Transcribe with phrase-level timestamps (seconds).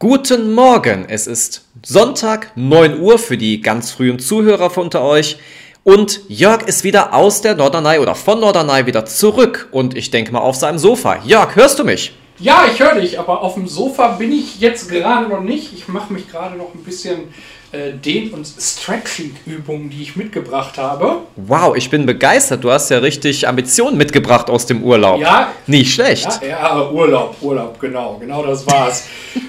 [0.00, 5.38] Guten Morgen, es ist Sonntag, 9 Uhr für die ganz frühen Zuhörer unter euch.
[5.82, 10.30] Und Jörg ist wieder aus der Norderney oder von Norderney wieder zurück und ich denke
[10.30, 11.20] mal auf seinem Sofa.
[11.24, 12.12] Jörg, hörst du mich?
[12.40, 15.72] Ja, ich höre dich, aber auf dem Sofa bin ich jetzt gerade noch nicht.
[15.72, 17.34] Ich mache mich gerade noch ein bisschen
[17.72, 21.22] äh, Dehn- und Stretching-Übungen, die ich mitgebracht habe.
[21.34, 22.62] Wow, ich bin begeistert.
[22.62, 25.20] Du hast ja richtig Ambitionen mitgebracht aus dem Urlaub.
[25.20, 25.52] Ja.
[25.66, 26.40] Nicht schlecht.
[26.40, 29.08] Ja, ja Urlaub, Urlaub, genau, genau das war's.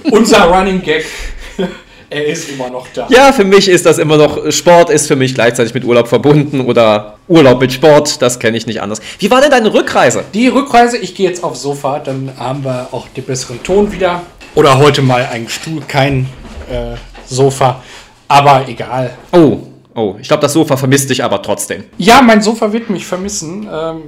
[0.09, 1.05] Unser Running Gag,
[2.09, 3.07] er ist immer noch da.
[3.09, 6.61] Ja, für mich ist das immer noch, Sport ist für mich gleichzeitig mit Urlaub verbunden
[6.61, 8.99] oder Urlaub mit Sport, das kenne ich nicht anders.
[9.19, 10.23] Wie war denn deine Rückreise?
[10.33, 14.23] Die Rückreise, ich gehe jetzt aufs Sofa, dann haben wir auch den besseren Ton wieder.
[14.55, 16.27] Oder heute mal ein Stuhl, kein
[16.71, 16.95] äh,
[17.27, 17.83] Sofa.
[18.27, 19.11] Aber egal.
[19.31, 19.59] Oh,
[19.95, 21.83] oh, ich glaube, das Sofa vermisst dich aber trotzdem.
[21.97, 23.67] Ja, mein Sofa wird mich vermissen.
[23.71, 24.01] Ähm,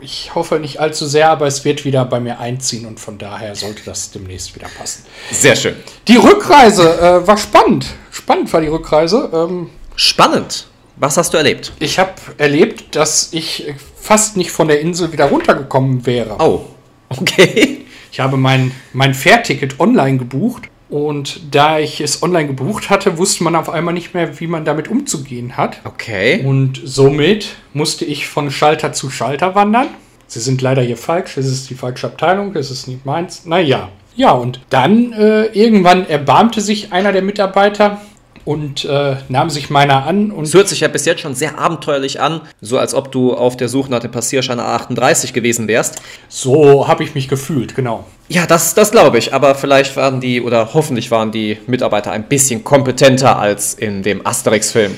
[0.00, 3.54] ich hoffe nicht allzu sehr, aber es wird wieder bei mir einziehen und von daher
[3.54, 5.04] sollte das demnächst wieder passen.
[5.30, 5.76] Sehr schön.
[6.06, 7.86] Die Rückreise äh, war spannend.
[8.10, 9.30] Spannend war die Rückreise.
[9.32, 10.68] Ähm, Spannend.
[10.96, 11.72] Was hast du erlebt?
[11.78, 16.36] ich habe erlebt, dass ich äh, fast nicht von der Insel wieder runtergekommen wäre.
[16.38, 16.66] Oh,
[17.08, 17.84] okay.
[18.10, 23.44] Ich habe mein, mein Fährticket online gebucht und da ich es online gebucht hatte, wusste
[23.44, 25.80] man auf einmal nicht mehr, wie man damit umzugehen hat.
[25.84, 26.42] Okay.
[26.44, 29.88] Und somit musste ich von Schalter zu Schalter wandern.
[30.26, 33.46] Sie sind leider hier falsch, es ist die falsche Abteilung, es ist nicht meins.
[33.46, 33.90] Naja.
[34.14, 38.00] Ja, und dann äh, irgendwann erbarmte sich einer der Mitarbeiter
[38.44, 41.58] und äh, nahm sich meiner an und Es hört sich ja bis jetzt schon sehr
[41.58, 46.00] abenteuerlich an, so als ob du auf der Suche nach dem Passierschein A38 gewesen wärst.
[46.28, 48.04] so habe ich mich gefühlt, genau.
[48.28, 52.24] Ja, das, das glaube ich, aber vielleicht waren die oder hoffentlich waren die Mitarbeiter ein
[52.28, 54.94] bisschen kompetenter als in dem Asterix-Film.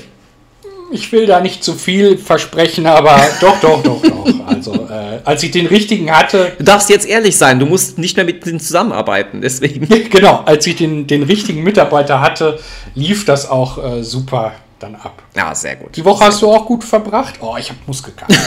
[0.92, 4.27] Ich will da nicht zu viel versprechen, aber doch, doch, doch, doch.
[4.46, 8.16] Also, äh, als ich den richtigen hatte, Du darfst jetzt ehrlich sein, du musst nicht
[8.16, 9.88] mehr mit denen zusammenarbeiten, deswegen.
[10.10, 12.58] genau, als ich den, den richtigen Mitarbeiter hatte,
[12.94, 15.22] lief das auch äh, super dann ab.
[15.36, 15.97] Ja, sehr gut.
[15.97, 17.34] Die Woche hast du auch gut verbracht?
[17.41, 18.34] Oh, ich habe Muskelkater.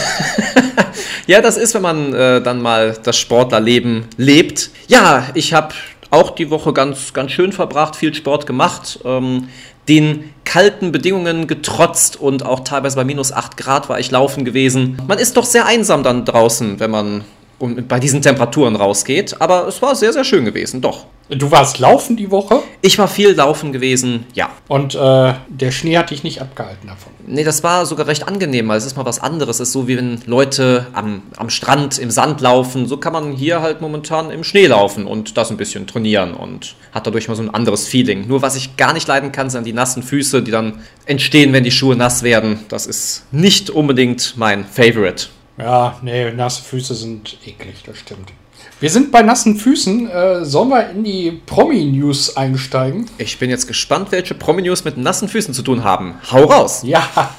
[1.25, 4.69] Ja, das ist, wenn man äh, dann mal das Sportlerleben lebt.
[4.87, 5.73] Ja, ich habe
[6.09, 9.49] auch die Woche ganz, ganz schön verbracht, viel Sport gemacht, ähm,
[9.87, 15.01] den kalten Bedingungen getrotzt und auch teilweise bei minus 8 Grad war ich laufen gewesen.
[15.07, 17.23] Man ist doch sehr einsam dann draußen, wenn man
[17.59, 21.05] bei diesen Temperaturen rausgeht, aber es war sehr, sehr schön gewesen, doch.
[21.29, 24.49] Du warst laufen die Woche Ich war viel laufen gewesen, ja.
[24.67, 27.13] und äh, der Schnee hat dich nicht abgehalten davon.
[27.25, 29.61] Nee, das war sogar recht angenehm, weil es ist mal was anderes.
[29.61, 32.87] Es ist so, wie wenn Leute am, am Strand im Sand laufen.
[32.87, 36.75] So kann man hier halt momentan im Schnee laufen und das ein bisschen trainieren und
[36.91, 38.27] hat dadurch mal so ein anderes Feeling.
[38.27, 41.63] Nur was ich gar nicht leiden kann, sind die nassen Füße, die dann entstehen, wenn
[41.63, 42.59] die Schuhe nass werden.
[42.67, 45.27] Das ist nicht unbedingt mein Favorite.
[45.57, 48.33] Ja, nee, nasse Füße sind eklig, das stimmt.
[48.83, 50.09] Wir sind bei nassen Füßen.
[50.09, 53.05] Äh, sollen wir in die Promi-News einsteigen?
[53.17, 56.15] Ich bin jetzt gespannt, welche Promi-News mit nassen Füßen zu tun haben.
[56.29, 56.81] Hau raus!
[56.83, 57.33] Ja,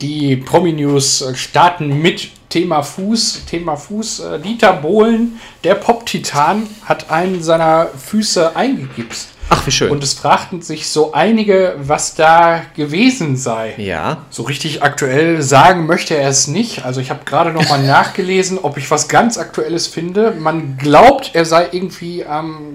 [0.00, 3.42] die Promi-News starten mit Thema Fuß.
[3.44, 4.20] Thema Fuß.
[4.20, 9.28] Äh, Dieter Bohlen, der Pop-Titan, hat einen seiner Füße eingegipst.
[9.48, 9.90] Ach, wie schön.
[9.90, 13.74] Und es fragten sich so einige, was da gewesen sei.
[13.76, 16.84] ja, So richtig aktuell sagen möchte er es nicht.
[16.84, 20.32] Also ich habe gerade noch mal nachgelesen, ob ich was ganz Aktuelles finde.
[20.38, 22.74] Man glaubt, er sei irgendwie am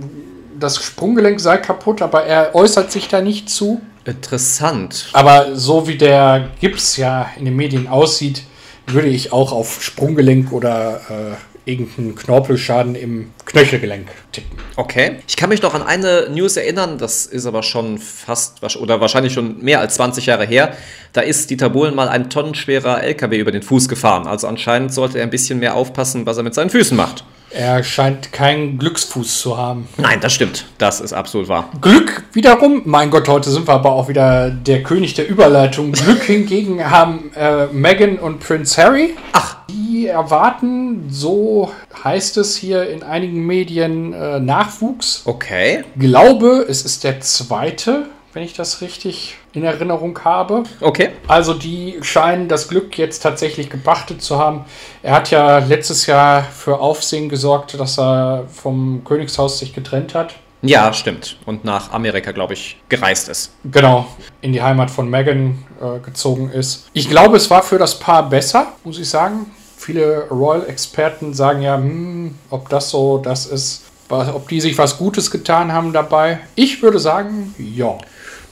[0.60, 3.80] das Sprunggelenk sei kaputt, aber er äußert sich da nicht zu.
[4.06, 5.10] interessant.
[5.14, 8.44] Aber so wie der Gips ja in den Medien aussieht,
[8.88, 14.58] würde ich auch auf Sprunggelenk oder äh, irgendeinen Knorpelschaden im Knöchelgelenk tippen.
[14.76, 15.18] Okay.
[15.28, 19.34] Ich kann mich noch an eine News erinnern, das ist aber schon fast oder wahrscheinlich
[19.34, 20.74] schon mehr als 20 Jahre her.
[21.14, 24.28] Da ist Dieter Bohlen mal ein tonnenschwerer LKW über den Fuß gefahren.
[24.28, 27.24] Also anscheinend sollte er ein bisschen mehr aufpassen, was er mit seinen Füßen macht.
[27.50, 29.88] Er scheint keinen Glücksfuß zu haben.
[29.98, 30.66] Nein, das stimmt.
[30.78, 31.72] Das ist absolut wahr.
[31.82, 35.94] Glück wiederum, mein Gott, heute sind wir aber auch wieder der König der Überleitung.
[35.94, 39.16] Glück hingegen haben äh, Meghan und Prince Harry.
[39.32, 39.58] Ach,
[39.97, 41.72] Die erwarten, so
[42.03, 45.24] heißt es hier in einigen Medien, äh, Nachwuchs.
[45.25, 45.85] okay.
[45.97, 50.66] Glaube, es ist der zweite, wenn ich das richtig in Erinnerung habe.
[50.81, 51.10] Okay.
[51.27, 54.66] Also die scheinen das Glück jetzt tatsächlich gepachtet zu haben.
[55.01, 60.36] Er hat ja letztes Jahr für Aufsehen gesorgt, dass er vom Königshaus sich getrennt hat.
[60.62, 61.38] Ja, stimmt.
[61.48, 63.51] Und nach Amerika, glaube ich, gereist ist.
[63.63, 64.06] Genau,
[64.42, 66.88] in die Heimat von Meghan äh, gezogen ist.
[66.94, 69.48] Ich glaube, es war für das Paar besser, muss ich sagen.
[69.77, 75.31] Viele Royal-Experten sagen ja, hm, ob das so das ist, ob die sich was Gutes
[75.31, 76.39] getan haben dabei.
[76.56, 77.97] Ich würde sagen, ja.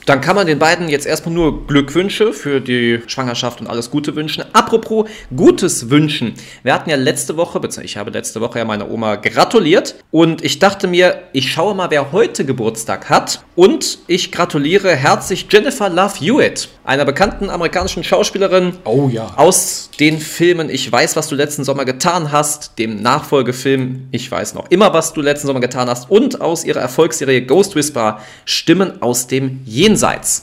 [0.05, 4.15] Dann kann man den beiden jetzt erstmal nur Glückwünsche für die Schwangerschaft und alles Gute
[4.15, 4.45] wünschen.
[4.53, 6.35] Apropos Gutes wünschen.
[6.61, 10.43] Wir hatten ja letzte Woche, beziehungsweise ich habe letzte Woche ja meiner Oma gratuliert und
[10.43, 15.89] ich dachte mir, ich schaue mal, wer heute Geburtstag hat und ich gratuliere herzlich Jennifer
[15.89, 19.33] Love Hewitt, einer bekannten amerikanischen Schauspielerin Oh ja.
[19.37, 24.53] aus den Filmen Ich weiß, was du letzten Sommer getan hast, dem Nachfolgefilm Ich weiß
[24.53, 29.01] noch immer, was du letzten Sommer getan hast und aus ihrer Erfolgsserie Ghost Whisperer Stimmen
[29.01, 29.94] aus dem Jenseits.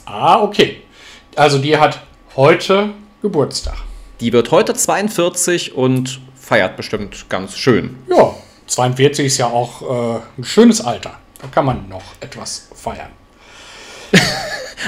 [0.06, 0.82] Ah, okay.
[1.36, 2.00] Also die hat
[2.36, 2.90] heute
[3.22, 3.76] Geburtstag.
[4.20, 7.96] Die wird heute 42 und feiert bestimmt ganz schön.
[8.08, 8.34] Ja,
[8.66, 9.82] 42 ist ja auch
[10.16, 11.12] äh, ein schönes Alter.
[11.40, 13.10] Da kann man noch etwas feiern.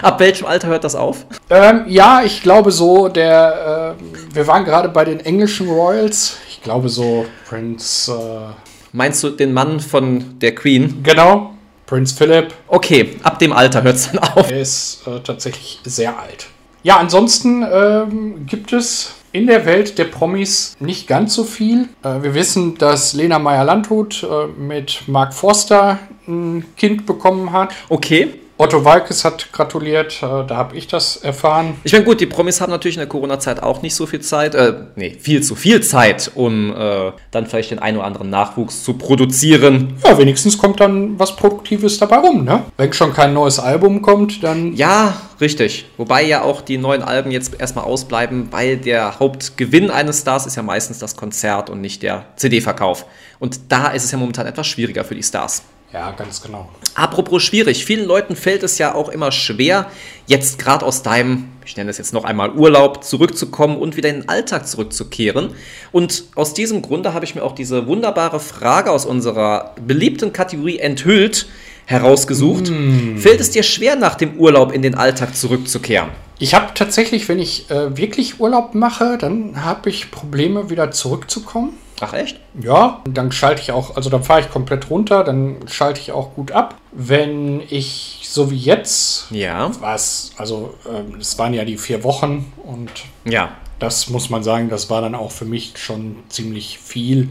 [0.03, 1.27] Ab welchem Alter hört das auf?
[1.51, 6.37] Ähm, ja, ich glaube so, der, äh, wir waren gerade bei den englischen Royals.
[6.49, 8.53] Ich glaube so Prinz, äh,
[8.93, 11.03] Meinst du den Mann von der Queen?
[11.03, 11.54] genau,
[11.87, 12.53] Prinz Philip.
[12.69, 14.51] Okay, ab dem Alter hört es dann auf.
[14.51, 16.47] Er ist äh, tatsächlich sehr alt.
[16.83, 21.89] Ja, ansonsten ähm, gibt es in der Welt der Promis nicht ganz so viel.
[22.03, 25.99] Äh, wir wissen, dass Lena Meyer-Landrut äh, mit Mark Forster
[26.29, 27.73] ein Kind bekommen hat.
[27.89, 28.41] Okay.
[28.57, 31.75] Otto Walkes hat gratuliert, äh, da habe ich das erfahren.
[31.83, 34.55] Ich meine, gut, die Promis haben natürlich in der Corona-Zeit auch nicht so viel Zeit,
[34.55, 38.85] äh, nee, viel zu viel Zeit, um äh, dann vielleicht den einen oder anderen Nachwuchs
[38.85, 39.95] zu produzieren.
[40.05, 42.63] Ja, wenigstens kommt dann was Produktives dabei rum, ne?
[42.77, 44.75] Wenn schon kein neues Album kommt, dann.
[44.75, 45.87] Ja, richtig.
[45.97, 50.55] Wobei ja auch die neuen Alben jetzt erstmal ausbleiben, weil der Hauptgewinn eines Stars ist
[50.55, 53.05] ja meistens das Konzert und nicht der CD-Verkauf.
[53.41, 55.65] Und da ist es ja momentan etwas schwieriger für die Stars.
[55.95, 56.69] Ja, ganz genau.
[56.97, 59.87] Apropos schwierig, vielen Leuten fällt es ja auch immer schwer,
[60.27, 64.23] jetzt gerade aus deinem, ich nenne es jetzt noch einmal Urlaub, zurückzukommen und wieder in
[64.23, 65.51] den Alltag zurückzukehren.
[65.93, 70.81] Und aus diesem Grunde habe ich mir auch diese wunderbare Frage aus unserer beliebten Kategorie
[70.81, 71.47] Enthüllt
[71.87, 72.73] herausgesucht.
[73.17, 76.09] Fällt es dir schwer, nach dem Urlaub in den Alltag zurückzukehren?
[76.41, 81.79] Ich habe tatsächlich, wenn ich äh, wirklich Urlaub mache, dann habe ich Probleme, wieder zurückzukommen.
[82.01, 82.41] Ach echt?
[82.61, 86.35] Ja, dann schalte ich auch, also dann fahre ich komplett runter, dann schalte ich auch
[86.35, 86.75] gut ab.
[86.93, 89.71] Wenn ich so wie jetzt, Ja.
[89.81, 92.91] was, also ähm, es waren ja die vier Wochen und
[93.25, 93.51] Ja.
[93.79, 97.29] das muss man sagen, das war dann auch für mich schon ziemlich viel.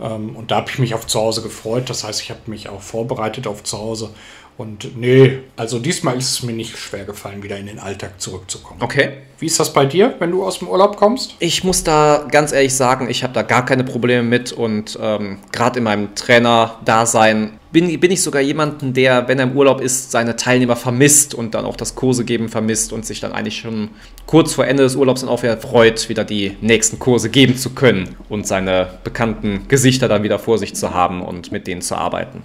[0.00, 1.90] Ähm, und da habe ich mich auf zu Hause gefreut.
[1.90, 4.10] Das heißt, ich habe mich auch vorbereitet auf zu Hause.
[4.56, 8.80] Und nee, also diesmal ist es mir nicht schwer gefallen, wieder in den Alltag zurückzukommen.
[8.82, 9.10] Okay.
[9.40, 11.34] Wie ist das bei dir, wenn du aus dem Urlaub kommst?
[11.40, 15.38] Ich muss da ganz ehrlich sagen, ich habe da gar keine Probleme mit und ähm,
[15.50, 20.12] gerade in meinem Trainer-Dasein bin, bin ich sogar jemanden, der, wenn er im Urlaub ist,
[20.12, 23.90] seine Teilnehmer vermisst und dann auch das Kurse geben vermisst und sich dann eigentlich schon
[24.26, 27.70] kurz vor Ende des Urlaubs dann auch wieder freut, wieder die nächsten Kurse geben zu
[27.70, 31.96] können und seine bekannten Gesichter dann wieder vor sich zu haben und mit denen zu
[31.96, 32.44] arbeiten.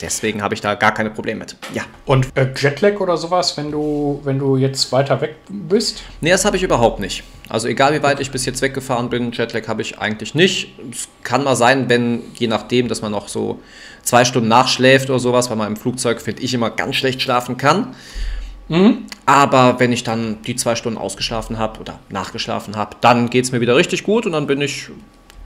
[0.00, 1.56] Deswegen habe ich da gar keine Probleme mit.
[1.72, 1.82] Ja.
[2.04, 6.02] Und äh, Jetlag oder sowas, wenn du, wenn du jetzt weiter weg bist?
[6.20, 7.24] Nee, das habe ich überhaupt nicht.
[7.48, 10.78] Also egal wie weit ich bis jetzt weggefahren bin, Jetlag habe ich eigentlich nicht.
[10.90, 13.60] Es kann mal sein, wenn, je nachdem, dass man noch so
[14.02, 17.56] zwei Stunden nachschläft oder sowas, weil man im Flugzeug, finde ich, immer ganz schlecht schlafen
[17.56, 17.94] kann.
[19.26, 23.52] Aber wenn ich dann die zwei Stunden ausgeschlafen habe oder nachgeschlafen habe, dann geht es
[23.52, 24.88] mir wieder richtig gut und dann bin ich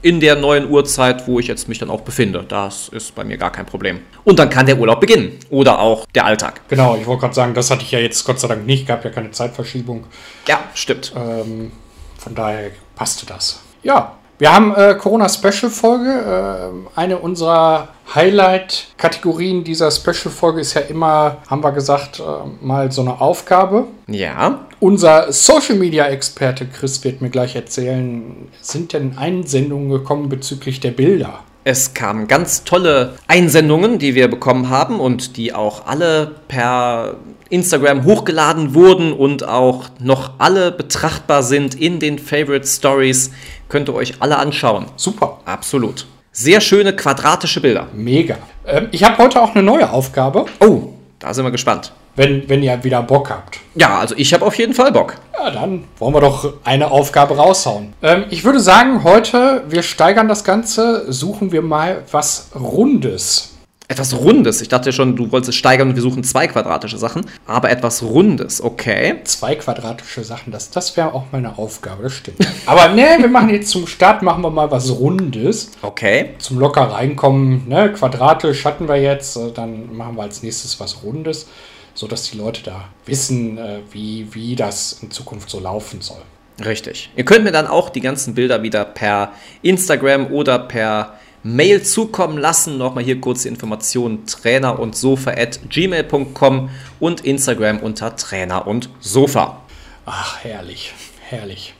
[0.01, 2.43] in der neuen Uhrzeit, wo ich jetzt mich dann auch befinde.
[2.47, 4.01] Das ist bei mir gar kein Problem.
[4.23, 5.37] Und dann kann der Urlaub beginnen.
[5.49, 6.61] Oder auch der Alltag.
[6.67, 9.03] Genau, ich wollte gerade sagen, das hatte ich ja jetzt Gott sei Dank nicht, gab
[9.03, 10.05] ja keine Zeitverschiebung.
[10.47, 11.13] Ja, stimmt.
[11.15, 11.71] Ähm,
[12.17, 13.61] von daher passte das.
[13.83, 16.09] Ja, wir haben äh, Corona-Special-Folge.
[16.09, 22.23] Ähm, eine unserer Highlight-Kategorien dieser Special-Folge ist ja immer, haben wir gesagt, äh,
[22.65, 23.85] mal so eine Aufgabe.
[24.07, 24.61] Ja.
[24.79, 31.41] Unser Social-Media-Experte Chris wird mir gleich erzählen, sind denn Einsendungen gekommen bezüglich der Bilder?
[31.63, 37.17] Es kamen ganz tolle Einsendungen, die wir bekommen haben und die auch alle per
[37.51, 43.29] Instagram hochgeladen wurden und auch noch alle betrachtbar sind in den Favorite Stories.
[43.71, 44.85] Könnt ihr euch alle anschauen.
[44.97, 46.05] Super, Absolut.
[46.33, 47.87] Sehr schöne quadratische Bilder.
[47.93, 48.35] mega.
[48.67, 51.93] Ähm, ich habe heute auch eine neue Aufgabe, Oh, da sind wir gespannt.
[52.17, 53.59] wenn, wenn ihr wieder Bock habt.
[53.75, 55.15] Ja, also ich habe auf jeden Fall Bock.
[55.37, 57.93] Ja, dann wollen wir doch eine Aufgabe raushauen.
[58.01, 63.50] Ähm, ich würde sagen, heute, wir steigern das Ganze, suchen wir mal was Rundes.
[63.91, 64.61] Etwas Rundes.
[64.61, 67.25] Ich dachte schon, du wolltest es steigern und wir suchen zwei quadratische Sachen.
[67.45, 69.15] Aber etwas Rundes, okay.
[69.25, 72.37] Zwei quadratische Sachen, das, das wäre auch meine Aufgabe, das stimmt.
[72.65, 75.71] Aber ne, wir machen jetzt zum Start, machen wir mal was Rundes.
[75.81, 76.35] Okay.
[76.37, 81.03] Zum locker reinkommen, ne, quadratisch hatten wir jetzt, äh, dann machen wir als nächstes was
[81.03, 81.49] Rundes,
[81.93, 86.21] sodass die Leute da wissen, äh, wie, wie das in Zukunft so laufen soll.
[86.63, 87.09] Richtig.
[87.17, 89.33] Ihr könnt mir dann auch die ganzen Bilder wieder per
[89.63, 92.77] Instagram oder per Mail zukommen lassen.
[92.77, 96.69] Nochmal hier kurze Informationen: Trainer und Sofa at gmail.com
[96.99, 99.61] und Instagram unter Trainer und Sofa.
[100.05, 101.73] Ach, herrlich, herrlich.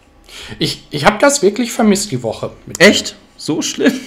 [0.60, 2.52] Ich, ich habe das wirklich vermisst die Woche.
[2.80, 3.16] Echt?
[3.38, 4.00] So schlimm?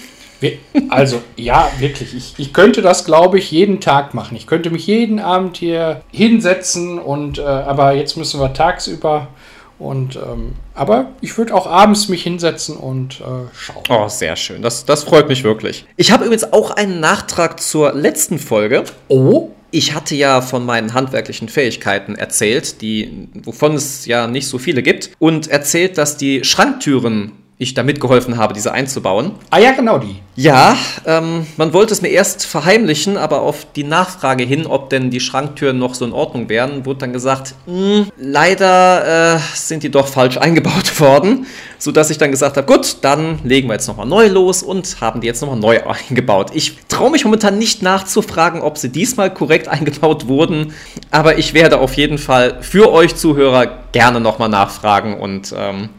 [0.90, 2.14] Also, ja, wirklich.
[2.14, 4.36] Ich, ich könnte das, glaube ich, jeden Tag machen.
[4.36, 9.28] Ich könnte mich jeden Abend hier hinsetzen und, äh, aber jetzt müssen wir tagsüber
[9.78, 13.24] und, ähm, aber ich würde auch abends mich hinsetzen und äh,
[13.56, 13.82] schauen.
[13.88, 14.62] Oh, sehr schön.
[14.62, 15.84] Das, das freut mich wirklich.
[15.96, 18.84] Ich habe übrigens auch einen Nachtrag zur letzten Folge.
[19.08, 19.50] Oh.
[19.70, 24.84] Ich hatte ja von meinen handwerklichen Fähigkeiten erzählt, die, wovon es ja nicht so viele
[24.84, 29.32] gibt, und erzählt, dass die Schranktüren ich da mitgeholfen habe, diese einzubauen.
[29.50, 30.16] Ah ja, genau die.
[30.34, 35.10] Ja, ähm, man wollte es mir erst verheimlichen, aber auf die Nachfrage hin, ob denn
[35.10, 39.90] die Schranktüren noch so in Ordnung wären, wurde dann gesagt, hm, leider äh, sind die
[39.90, 41.46] doch falsch eingebaut worden,
[41.78, 45.20] sodass ich dann gesagt habe, gut, dann legen wir jetzt nochmal neu los und haben
[45.20, 46.50] die jetzt nochmal neu eingebaut.
[46.54, 50.74] Ich traue mich momentan nicht nachzufragen, ob sie diesmal korrekt eingebaut wurden,
[51.12, 55.90] aber ich werde auf jeden Fall für euch Zuhörer gerne nochmal nachfragen und ähm,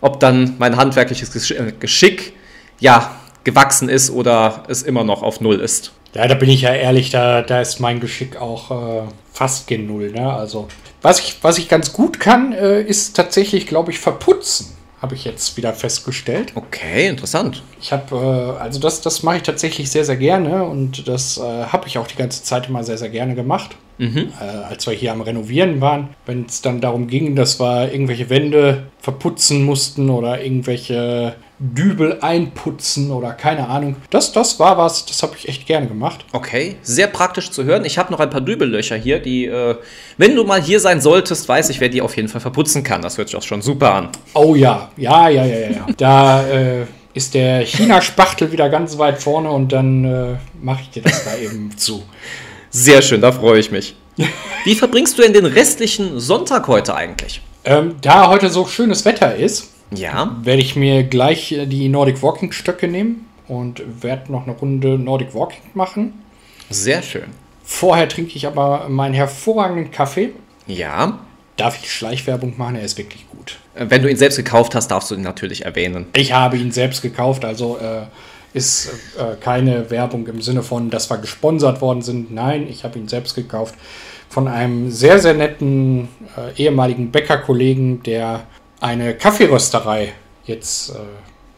[0.00, 2.32] ob dann mein handwerkliches äh, Geschick
[2.78, 5.92] ja gewachsen ist oder es immer noch auf Null ist.
[6.14, 9.02] Ja, da bin ich ja ehrlich, da, da ist mein Geschick auch äh,
[9.32, 10.10] fast gen Null.
[10.10, 10.32] Ne?
[10.32, 10.68] Also,
[11.02, 14.74] was ich, was ich ganz gut kann, äh, ist tatsächlich, glaube ich, verputzen.
[15.00, 16.52] Habe ich jetzt wieder festgestellt.
[16.56, 17.62] Okay, interessant.
[17.80, 21.40] Ich habe, äh, also das, das mache ich tatsächlich sehr, sehr gerne und das äh,
[21.42, 23.76] habe ich auch die ganze Zeit immer sehr, sehr gerne gemacht.
[24.00, 24.32] Mhm.
[24.40, 28.30] Äh, als wir hier am Renovieren waren, wenn es dann darum ging, dass wir irgendwelche
[28.30, 33.96] Wände verputzen mussten oder irgendwelche Dübel einputzen oder keine Ahnung.
[34.08, 36.24] Das, das war was, das habe ich echt gerne gemacht.
[36.32, 37.84] Okay, sehr praktisch zu hören.
[37.84, 39.76] Ich habe noch ein paar Dübellöcher hier, die, äh,
[40.16, 43.02] wenn du mal hier sein solltest, weiß ich, wer die auf jeden Fall verputzen kann.
[43.02, 44.08] Das hört sich auch schon super an.
[44.32, 45.86] Oh ja, ja, ja, ja, ja.
[45.98, 51.02] da äh, ist der China-Spachtel wieder ganz weit vorne und dann äh, mache ich dir
[51.02, 52.02] das da eben zu.
[52.70, 53.96] Sehr schön, da freue ich mich.
[54.64, 57.40] Wie verbringst du denn den restlichen Sonntag heute eigentlich?
[57.64, 60.36] Ähm, da heute so schönes Wetter ist, ja.
[60.42, 64.98] werde ich mir gleich äh, die Nordic Walking Stöcke nehmen und werde noch eine Runde
[64.98, 66.22] Nordic Walking machen.
[66.70, 67.24] Sehr schön.
[67.64, 70.30] Vorher trinke ich aber meinen hervorragenden Kaffee.
[70.66, 71.18] Ja.
[71.56, 72.76] Darf ich Schleichwerbung machen?
[72.76, 73.58] Er ist wirklich gut.
[73.74, 76.06] Äh, wenn du ihn selbst gekauft hast, darfst du ihn natürlich erwähnen.
[76.14, 78.02] Ich habe ihn selbst gekauft, also äh,
[78.52, 82.32] ist äh, keine Werbung im Sinne von, dass wir gesponsert worden sind.
[82.32, 83.74] Nein, ich habe ihn selbst gekauft
[84.28, 88.44] von einem sehr, sehr netten äh, ehemaligen Bäckerkollegen, der
[88.80, 90.12] eine Kaffeerösterei
[90.44, 90.98] jetzt äh,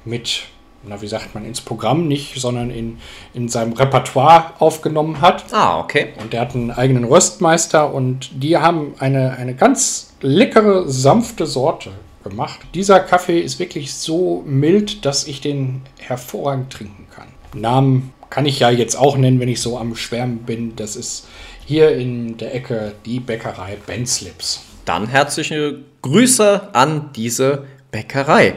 [0.04, 0.44] mit,
[0.82, 2.98] na wie sagt man, ins Programm nicht, sondern in,
[3.34, 5.44] in seinem Repertoire aufgenommen hat.
[5.52, 6.14] Ah, okay.
[6.20, 11.90] Und der hat einen eigenen Röstmeister und die haben eine, eine ganz leckere, sanfte Sorte
[12.22, 12.60] gemacht.
[12.74, 17.28] Dieser Kaffee ist wirklich so mild, dass ich den hervorragend trinken kann.
[17.54, 20.74] Namen kann ich ja jetzt auch nennen, wenn ich so am Schwärmen bin.
[20.76, 21.26] Das ist
[21.66, 24.62] hier in der Ecke die Bäckerei Benslips.
[24.84, 28.54] Dann herzliche Grüße an diese Bäckerei.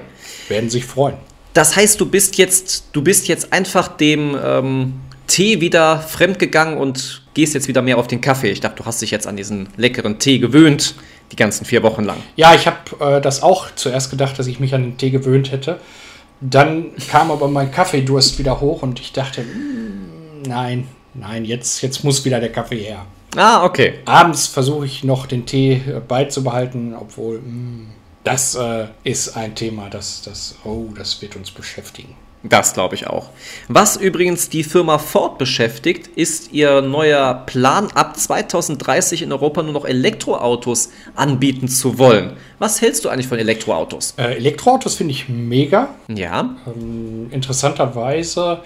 [0.48, 1.18] Werden sich freuen.
[1.54, 4.94] Das heißt, du bist jetzt, du bist jetzt einfach dem ähm,
[5.28, 8.50] Tee wieder fremdgegangen und gehst jetzt wieder mehr auf den Kaffee.
[8.50, 10.96] Ich dachte, du hast dich jetzt an diesen leckeren Tee gewöhnt
[11.32, 12.18] die ganzen vier Wochen lang.
[12.36, 15.52] Ja, ich habe äh, das auch zuerst gedacht, dass ich mich an den Tee gewöhnt
[15.52, 15.80] hätte.
[16.42, 22.04] Dann kam aber mein Kaffeedurst wieder hoch und ich dachte, mm, nein, nein, jetzt, jetzt
[22.04, 23.06] muss wieder der Kaffee her.
[23.36, 23.96] Ah, okay.
[24.06, 27.88] Abends versuche ich noch den Tee äh, beizubehalten, obwohl mh, mm,
[28.24, 32.16] das äh, ist ein Thema, das, das, oh, das wird uns beschäftigen.
[32.50, 33.30] Das glaube ich auch.
[33.68, 39.74] Was übrigens die Firma Ford beschäftigt, ist ihr neuer Plan, ab 2030 in Europa nur
[39.74, 42.34] noch Elektroautos anbieten zu wollen.
[42.60, 44.14] Was hältst du eigentlich von Elektroautos?
[44.18, 45.96] Äh, Elektroautos finde ich mega.
[46.08, 46.56] Ja.
[46.68, 48.60] Ähm, interessanterweise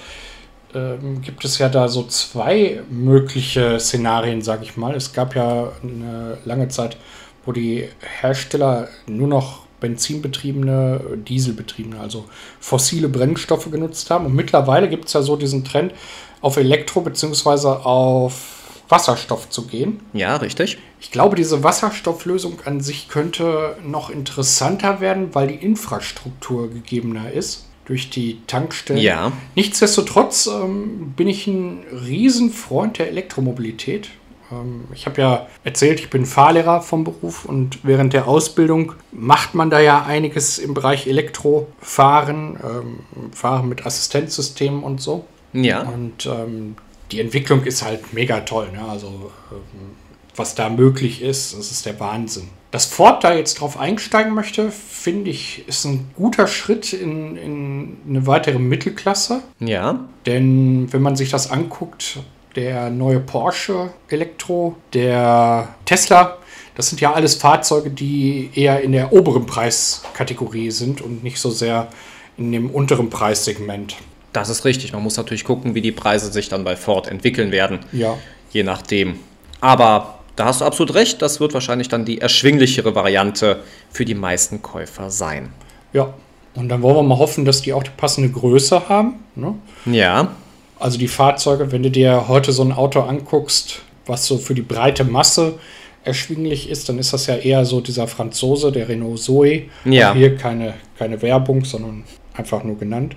[0.76, 4.94] ähm, gibt es ja da so zwei mögliche Szenarien, sage ich mal.
[4.94, 6.98] Es gab ja eine lange Zeit,
[7.46, 7.88] wo die
[8.22, 12.26] Hersteller nur noch benzinbetriebene, dieselbetriebene, also
[12.60, 14.26] fossile Brennstoffe genutzt haben.
[14.26, 15.94] Und mittlerweile gibt es ja so diesen Trend,
[16.42, 17.68] auf Elektro- bzw.
[17.84, 18.60] auf
[18.90, 20.00] Wasserstoff zu gehen.
[20.14, 20.78] Ja, richtig.
[21.00, 27.66] Ich glaube, diese Wasserstofflösung an sich könnte noch interessanter werden, weil die Infrastruktur gegebener ist
[27.86, 29.02] durch die Tankstellen.
[29.02, 29.32] Ja.
[29.56, 34.10] Nichtsdestotrotz ähm, bin ich ein Riesenfreund der Elektromobilität.
[34.52, 39.56] Ähm, ich habe ja erzählt, ich bin Fahrlehrer vom Beruf und während der Ausbildung macht
[39.56, 43.00] man da ja einiges im Bereich Elektrofahren, ähm,
[43.32, 45.26] Fahren mit Assistenzsystemen und so.
[45.54, 45.82] Ja.
[45.82, 46.76] Und ähm,
[47.12, 48.70] die Entwicklung ist halt mega toll.
[48.72, 48.88] Ne?
[48.88, 49.92] Also ähm,
[50.40, 51.56] was da möglich ist.
[51.56, 52.48] Das ist der Wahnsinn.
[52.72, 57.98] Dass Ford da jetzt drauf einsteigen möchte, finde ich, ist ein guter Schritt in, in
[58.08, 59.42] eine weitere Mittelklasse.
[59.60, 60.08] Ja.
[60.26, 62.20] Denn wenn man sich das anguckt,
[62.56, 66.38] der neue Porsche Elektro, der Tesla,
[66.76, 71.52] das sind ja alles Fahrzeuge, die eher in der oberen Preiskategorie sind und nicht so
[71.52, 71.90] sehr
[72.38, 73.98] in dem unteren Preissegment.
[74.32, 74.94] Das ist richtig.
[74.94, 77.80] Man muss natürlich gucken, wie die Preise sich dann bei Ford entwickeln werden.
[77.92, 78.18] Ja.
[78.52, 79.20] Je nachdem.
[79.60, 81.22] Aber da hast du absolut recht.
[81.22, 85.52] Das wird wahrscheinlich dann die erschwinglichere Variante für die meisten Käufer sein.
[85.92, 86.14] Ja.
[86.56, 89.16] Und dann wollen wir mal hoffen, dass die auch die passende Größe haben.
[89.36, 89.56] Ne?
[89.86, 90.32] Ja.
[90.80, 94.62] Also die Fahrzeuge, wenn du dir heute so ein Auto anguckst, was so für die
[94.62, 95.60] breite Masse
[96.04, 99.64] erschwinglich ist, dann ist das ja eher so dieser Franzose, der Renault Zoe.
[99.86, 100.12] Ja.
[100.12, 103.16] Auch hier keine, keine Werbung, sondern einfach nur genannt.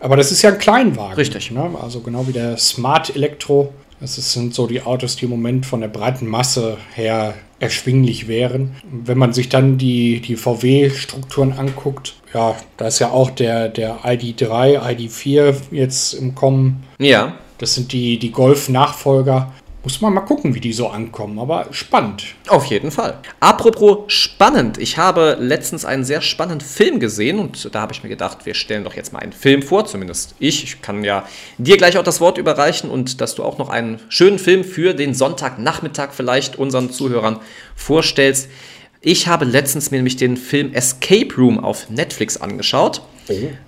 [0.00, 1.14] Aber das ist ja ein Kleinwagen.
[1.14, 1.50] Richtig.
[1.50, 1.70] Ne?
[1.80, 3.72] Also genau wie der Smart Elektro.
[4.00, 8.74] Das sind so die Autos, die im Moment von der breiten Masse her erschwinglich wären.
[8.90, 14.00] Wenn man sich dann die, die VW-Strukturen anguckt, ja, da ist ja auch der, der
[14.04, 16.82] ID3, ID4 jetzt im Kommen.
[16.98, 17.34] Ja.
[17.58, 19.52] Das sind die, die Golf-Nachfolger.
[19.82, 22.34] Muss man mal gucken, wie die so ankommen, aber spannend.
[22.48, 23.18] Auf jeden Fall.
[23.40, 28.10] Apropos spannend, ich habe letztens einen sehr spannenden Film gesehen und da habe ich mir
[28.10, 30.64] gedacht, wir stellen doch jetzt mal einen Film vor, zumindest ich.
[30.64, 31.24] Ich kann ja
[31.56, 34.92] dir gleich auch das Wort überreichen und dass du auch noch einen schönen Film für
[34.92, 37.40] den Sonntagnachmittag vielleicht unseren Zuhörern
[37.74, 38.50] vorstellst.
[39.00, 43.00] Ich habe letztens mir nämlich den Film Escape Room auf Netflix angeschaut.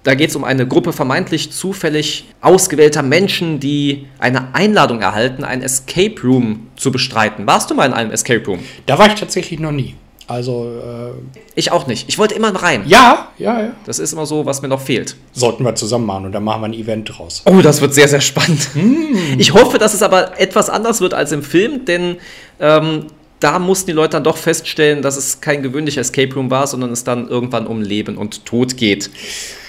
[0.02, 5.62] Da geht es um eine Gruppe vermeintlich zufällig ausgewählter Menschen, die eine Einladung erhalten, ein
[5.62, 7.47] Escape Room zu bestreiten.
[7.47, 8.61] Warst du mal in einem Escape Room?
[8.87, 9.95] Da war ich tatsächlich noch nie.
[10.28, 11.11] Also, äh,
[11.57, 12.09] Ich auch nicht.
[12.09, 12.85] Ich wollte immer rein.
[12.87, 13.71] ja, ja, ja.
[13.85, 15.16] Das ist immer so, was mir noch fehlt.
[15.33, 17.42] Sollten wir zusammen machen und dann machen wir ein Event draus.
[17.45, 18.69] Oh, das wird sehr, sehr spannend.
[19.37, 22.16] Ich hoffe, dass es aber etwas anders wird als im Film, denn
[22.61, 23.07] ähm,
[23.42, 26.92] da mussten die Leute dann doch feststellen, dass es kein gewöhnlicher Escape Room war, sondern
[26.92, 29.11] es dann irgendwann um Leben und Tod geht.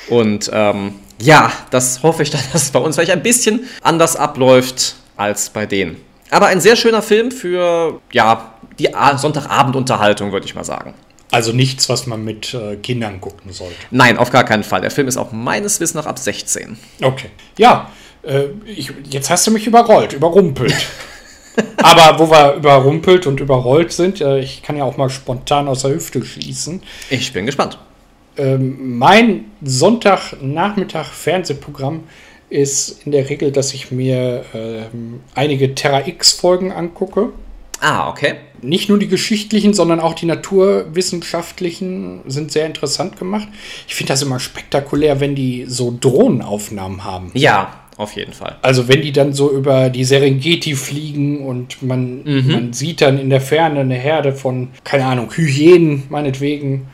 [0.09, 4.15] Und ähm, ja, das hoffe ich dann, dass es bei uns vielleicht ein bisschen anders
[4.15, 5.97] abläuft als bei denen.
[6.29, 10.93] Aber ein sehr schöner Film für, ja, die Sonntagabendunterhaltung, würde ich mal sagen.
[11.29, 13.75] Also nichts, was man mit äh, Kindern gucken sollte.
[13.91, 14.81] Nein, auf gar keinen Fall.
[14.81, 16.77] Der Film ist auch meines Wissens nach ab 16.
[17.01, 17.29] Okay.
[17.57, 17.91] Ja,
[18.23, 20.75] äh, ich, jetzt hast du mich überrollt, überrumpelt.
[21.77, 25.81] Aber wo wir überrumpelt und überrollt sind, äh, ich kann ja auch mal spontan aus
[25.81, 26.81] der Hüfte schießen.
[27.09, 27.77] Ich bin gespannt.
[28.37, 32.03] Ähm, mein Sonntagnachmittag Fernsehprogramm
[32.49, 37.29] ist in der Regel, dass ich mir ähm, einige Terra X-Folgen angucke.
[37.79, 38.35] Ah, okay.
[38.61, 43.49] Nicht nur die geschichtlichen, sondern auch die naturwissenschaftlichen sind sehr interessant gemacht.
[43.87, 47.31] Ich finde das immer spektakulär, wenn die so Drohnenaufnahmen haben.
[47.33, 48.55] Ja, auf jeden Fall.
[48.61, 53.29] Also wenn die dann so über die Serengeti fliegen und man, man sieht dann in
[53.29, 56.87] der Ferne eine Herde von, keine Ahnung, Hyänen meinetwegen,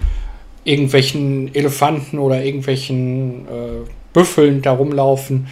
[0.65, 5.47] irgendwelchen Elefanten oder irgendwelchen äh, Büffeln da rumlaufen.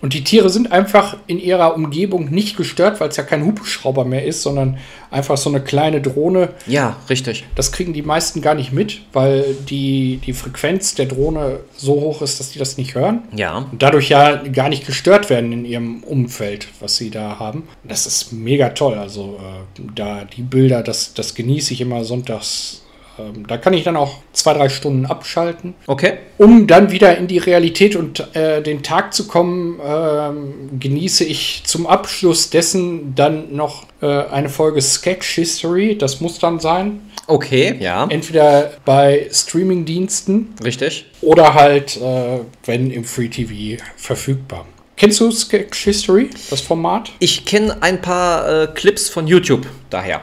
[0.00, 4.04] Und die Tiere sind einfach in ihrer Umgebung nicht gestört, weil es ja kein Hubschrauber
[4.04, 4.78] mehr ist, sondern
[5.10, 6.50] einfach so eine kleine Drohne.
[6.66, 7.44] Ja, richtig.
[7.54, 12.22] Das kriegen die meisten gar nicht mit, weil die, die Frequenz der Drohne so hoch
[12.22, 13.22] ist, dass die das nicht hören.
[13.34, 13.66] Ja.
[13.70, 17.64] Und dadurch ja gar nicht gestört werden in ihrem Umfeld, was sie da haben.
[17.84, 18.98] Das ist mega toll.
[18.98, 22.82] Also äh, da die Bilder, das, das genieße ich immer sonntags.
[23.18, 26.14] Ähm, da kann ich dann auch zwei, drei Stunden abschalten, Okay.
[26.38, 29.80] um dann wieder in die Realität und äh, den Tag zu kommen.
[29.84, 35.96] Ähm, genieße ich zum Abschluss dessen dann noch äh, eine Folge Sketch History.
[35.98, 37.00] Das muss dann sein.
[37.26, 38.06] Okay, ja.
[38.08, 41.06] Entweder bei Streaming-Diensten Richtig.
[41.20, 44.66] oder halt, äh, wenn im Free TV verfügbar.
[44.98, 47.12] Kennst du Sketch History, das Format?
[47.20, 50.22] Ich kenne ein paar äh, Clips von YouTube daher.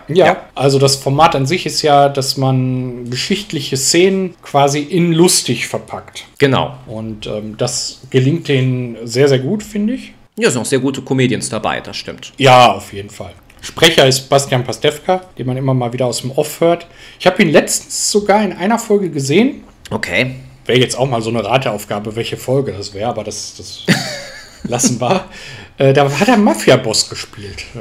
[0.54, 6.26] Also das Format an sich ist ja, dass man geschichtliche Szenen quasi in lustig verpackt.
[6.40, 6.76] Genau.
[6.88, 10.14] Und ähm, das gelingt denen sehr, sehr gut, finde ich.
[10.38, 12.34] Ja, sind auch sehr gute Comedians dabei, das stimmt.
[12.38, 13.32] Ja, auf jeden Fall.
[13.62, 16.86] Sprecher ist Bastian Pastewka, den man immer mal wieder aus dem Off hört.
[17.18, 19.64] Ich habe ihn letztens sogar in einer Folge gesehen.
[19.90, 20.36] Okay.
[20.66, 23.86] Wäre jetzt auch mal so eine Rateaufgabe, welche Folge das wäre, aber das, das
[24.68, 25.26] lassen wir.
[25.78, 27.66] Äh, da hat er Mafia-Boss gespielt.
[27.76, 27.80] Äh,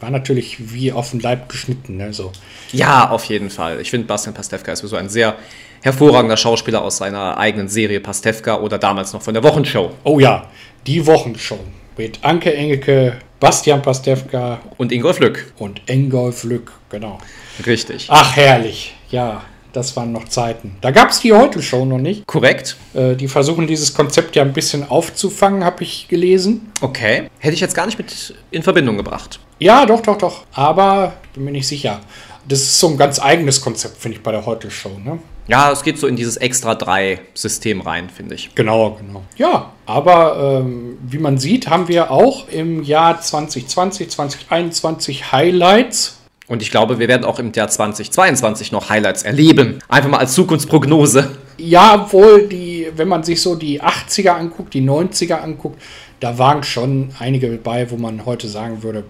[0.00, 1.98] war natürlich wie auf den Leib geschnitten.
[1.98, 2.14] Ne?
[2.14, 2.32] So.
[2.72, 3.78] Ja, auf jeden Fall.
[3.78, 5.36] Ich finde, Bastian Pastewka ist so ein sehr
[5.82, 9.90] hervorragender Schauspieler aus seiner eigenen Serie Pastewka oder damals noch von der Wochenshow.
[10.04, 10.48] Oh ja,
[10.86, 11.58] die Wochenshow
[11.98, 15.52] mit Anke Engelke, Bastian Pastewka Und Ingolf Lück.
[15.58, 16.72] und Engolf Lück.
[16.90, 17.18] Genau.
[17.66, 18.06] Richtig.
[18.10, 18.94] Ach, herrlich.
[19.10, 19.42] Ja,
[19.76, 20.76] das waren noch Zeiten.
[20.80, 22.26] Da gab es die Heute-Show noch nicht.
[22.26, 22.76] Korrekt.
[22.94, 26.72] Äh, die versuchen dieses Konzept ja ein bisschen aufzufangen, habe ich gelesen.
[26.80, 27.28] Okay.
[27.38, 29.38] Hätte ich jetzt gar nicht mit in Verbindung gebracht.
[29.58, 30.44] Ja, doch, doch, doch.
[30.52, 32.00] Aber bin mir nicht sicher.
[32.48, 34.92] Das ist so ein ganz eigenes Konzept, finde ich, bei der Heute-Show.
[35.04, 35.18] Ne?
[35.48, 38.54] Ja, es geht so in dieses extra 3 System rein, finde ich.
[38.54, 39.22] Genau, genau.
[39.36, 46.16] Ja, aber ähm, wie man sieht, haben wir auch im Jahr 2020, 2021 Highlights.
[46.48, 49.80] Und ich glaube, wir werden auch im Jahr 2022 noch Highlights erleben.
[49.88, 51.30] Einfach mal als Zukunftsprognose.
[51.58, 55.80] Ja, obwohl die, wenn man sich so die 80er anguckt, die 90er anguckt,
[56.20, 59.04] da waren schon einige dabei, wo man heute sagen würde,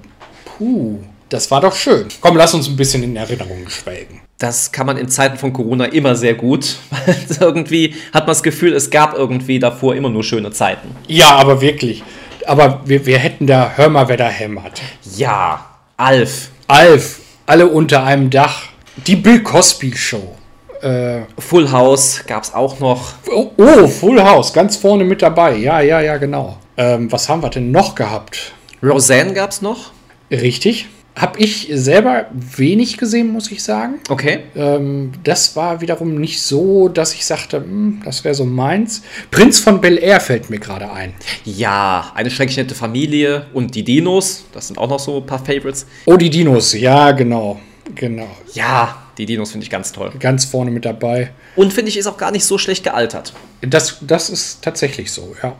[0.44, 2.06] puh, das war doch schön.
[2.20, 4.20] Komm, lass uns ein bisschen in Erinnerungen schwelgen.
[4.38, 6.76] Das kann man in Zeiten von Corona immer sehr gut.
[6.90, 10.88] Weil irgendwie hat man das Gefühl, es gab irgendwie davor immer nur schöne Zeiten.
[11.08, 12.02] Ja, aber wirklich.
[12.46, 14.80] Aber wir, wir hätten da, hör mal, wer da hämmert.
[15.16, 16.50] Ja, Alf.
[16.68, 18.64] Alf, alle unter einem Dach.
[19.06, 20.36] Die Bill Cosby Show.
[20.82, 23.14] Äh, Full House gab es auch noch.
[23.30, 25.56] Oh, oh, Full House, ganz vorne mit dabei.
[25.56, 26.58] Ja, ja, ja, genau.
[26.76, 28.52] Ähm, was haben wir denn noch gehabt?
[28.82, 29.92] Roseanne gab es noch.
[30.30, 30.88] Richtig.
[31.16, 33.94] Habe ich selber wenig gesehen, muss ich sagen.
[34.10, 34.40] Okay.
[34.54, 39.00] Ähm, das war wiederum nicht so, dass ich sagte, hm, das wäre so meins.
[39.30, 41.14] Prinz von Bel Air fällt mir gerade ein.
[41.46, 44.44] Ja, eine schrecklich nette Familie und die Dinos.
[44.52, 45.86] Das sind auch noch so ein paar Favorites.
[46.04, 47.58] Oh, die Dinos, ja, genau.
[47.94, 48.28] Genau.
[48.52, 50.12] Ja, die Dinos finde ich ganz toll.
[50.20, 51.30] Ganz vorne mit dabei.
[51.54, 53.32] Und finde ich, ist auch gar nicht so schlecht gealtert.
[53.62, 55.56] Das, das ist tatsächlich so, ja.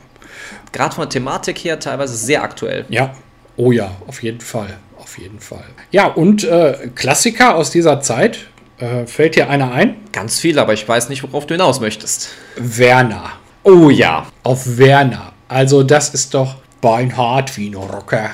[0.73, 2.85] Gerade von der Thematik her teilweise sehr aktuell.
[2.91, 3.15] Ja.
[3.57, 4.77] Oh ja, auf jeden Fall
[5.17, 5.65] auf jeden Fall.
[5.91, 8.47] Ja, und äh, Klassiker aus dieser Zeit.
[8.79, 9.97] Äh, fällt dir einer ein?
[10.13, 12.31] Ganz viel, aber ich weiß nicht, worauf du hinaus möchtest.
[12.57, 13.33] Werner.
[13.63, 14.27] Oh ja.
[14.43, 15.33] Auf Werner.
[15.49, 18.31] Also, das ist doch beinhart wie ein Rocker.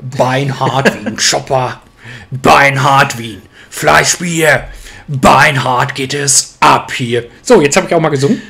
[0.00, 1.80] Beinhart wie ein Chopper.
[2.30, 4.64] Beinhart wie ein Fleischbier.
[5.06, 7.26] Beinhart geht es ab hier.
[7.42, 8.42] So, jetzt habe ich auch mal gesungen.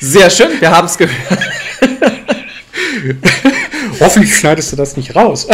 [0.00, 1.38] Sehr schön, wir haben es gehört.
[4.00, 5.46] Hoffentlich schneidest du das nicht raus.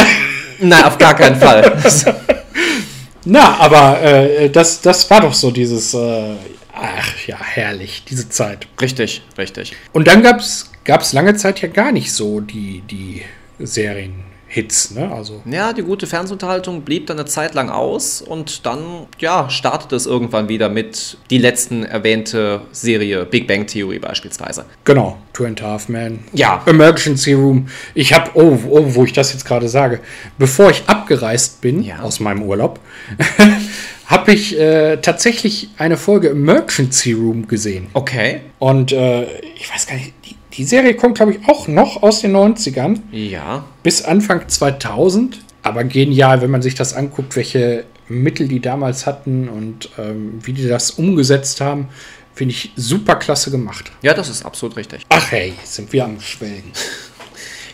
[0.63, 1.77] Nein, auf gar keinen Fall.
[3.25, 6.35] Na, aber äh, das, das war doch so dieses, äh,
[6.73, 8.67] ach ja, herrlich, diese Zeit.
[8.81, 9.75] Richtig, richtig.
[9.93, 13.23] Und dann gab es lange Zeit ja gar nicht so die, die
[13.59, 14.32] Serien.
[14.53, 15.11] Hits, ne?
[15.11, 15.41] Also.
[15.45, 20.05] Ja, die gute Fernsehunterhaltung blieb dann eine Zeit lang aus und dann, ja, startete es
[20.05, 24.65] irgendwann wieder mit die letzten erwähnte Serie Big Bang Theory beispielsweise.
[24.83, 26.19] Genau, Two and a Half Men.
[26.33, 26.61] Ja.
[26.67, 27.67] Emergency Room.
[27.95, 30.01] Ich habe, oh, oh, wo ich das jetzt gerade sage,
[30.37, 32.01] bevor ich abgereist bin ja.
[32.01, 32.79] aus meinem Urlaub,
[34.05, 37.87] habe ich äh, tatsächlich eine Folge Emergency Room gesehen.
[37.93, 38.41] Okay.
[38.59, 39.23] Und äh,
[39.55, 40.13] ich weiß gar nicht,
[40.53, 42.99] die, Serie kommt, glaube ich, auch noch aus den 90ern.
[43.11, 43.65] Ja.
[43.83, 45.39] Bis Anfang 2000.
[45.63, 50.53] Aber genial, wenn man sich das anguckt, welche Mittel die damals hatten und ähm, wie
[50.53, 51.87] die das umgesetzt haben.
[52.35, 53.91] Finde ich super klasse gemacht.
[54.01, 55.03] Ja, das ist absolut richtig.
[55.09, 56.71] Ach hey, sind wir am Schwelgen.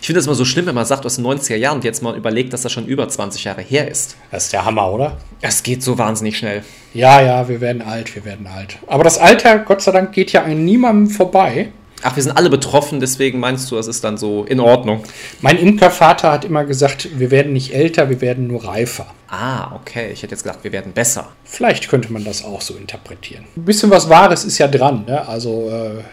[0.01, 2.01] Ich finde es immer so schlimm, wenn man sagt aus den 90er Jahren und jetzt
[2.01, 4.15] mal überlegt, dass das schon über 20 Jahre her ist.
[4.31, 5.17] Das ist der Hammer, oder?
[5.41, 6.63] Es geht so wahnsinnig schnell.
[6.93, 8.77] Ja, ja, wir werden alt, wir werden alt.
[8.87, 11.69] Aber das Alter, Gott sei Dank, geht ja an niemandem vorbei.
[12.01, 15.03] Ach, wir sind alle betroffen, deswegen meinst du, es ist dann so in Ordnung.
[15.41, 19.07] Mein Imkervater hat immer gesagt, wir werden nicht älter, wir werden nur reifer.
[19.27, 20.12] Ah, okay.
[20.13, 21.27] Ich hätte jetzt gedacht, wir werden besser.
[21.43, 23.43] Vielleicht könnte man das auch so interpretieren.
[23.57, 25.03] Ein bisschen was Wahres ist ja dran.
[25.05, 25.27] Ne?
[25.27, 26.03] Also äh,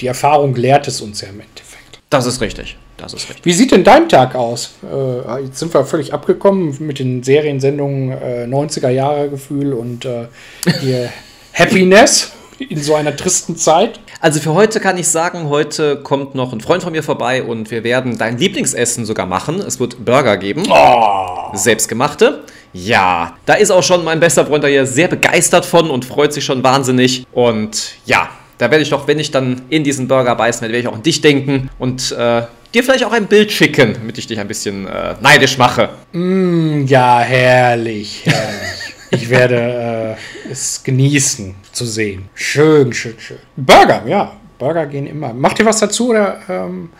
[0.00, 2.00] die Erfahrung lehrt es uns ja im Endeffekt.
[2.10, 2.76] Das ist richtig.
[2.96, 3.44] Das ist richtig.
[3.44, 4.74] Wie sieht denn dein Tag aus?
[4.82, 10.26] Äh, jetzt sind wir völlig abgekommen mit den Seriensendungen äh, 90er Jahre Gefühl und äh,
[11.52, 14.00] Happiness in so einer tristen Zeit.
[14.20, 17.70] Also für heute kann ich sagen, heute kommt noch ein Freund von mir vorbei und
[17.70, 19.60] wir werden dein Lieblingsessen sogar machen.
[19.60, 20.64] Es wird Burger geben.
[20.68, 21.54] Oh.
[21.54, 22.44] Selbstgemachte.
[22.72, 26.32] Ja, da ist auch schon mein bester Freund da hier sehr begeistert von und freut
[26.32, 27.26] sich schon wahnsinnig.
[27.32, 30.82] Und ja, da werde ich doch, wenn ich dann in diesen Burger beißen werde, werde
[30.82, 32.42] ich auch an dich denken und äh,
[32.74, 35.90] dir vielleicht auch ein Bild schicken, damit ich dich ein bisschen äh, neidisch mache.
[36.12, 38.85] Mm, ja, herrlich, herrlich.
[39.10, 40.16] ich werde
[40.46, 42.28] äh, es genießen zu sehen.
[42.34, 43.38] Schön, schön, schön.
[43.56, 44.32] Burger, ja.
[44.58, 45.34] Burger gehen immer.
[45.34, 46.90] Macht ihr was dazu oder ähm,